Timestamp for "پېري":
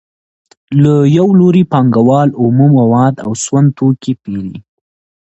4.23-4.57